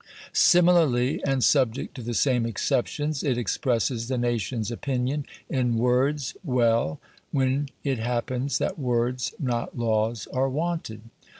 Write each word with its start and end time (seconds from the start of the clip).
Similarly, 0.33 1.23
and 1.23 1.43
subject 1.43 1.93
to 1.93 2.01
the 2.01 2.15
same 2.15 2.43
exceptions, 2.47 3.21
it 3.23 3.37
expresses 3.37 4.07
the 4.07 4.17
nation's 4.17 4.71
opinion 4.71 5.27
in 5.47 5.77
words 5.77 6.35
well, 6.43 6.99
when 7.31 7.69
it 7.83 7.99
happens 7.99 8.57
that 8.57 8.79
words, 8.79 9.35
not 9.39 9.77
laws, 9.77 10.25
are 10.33 10.49
wanted. 10.49 11.01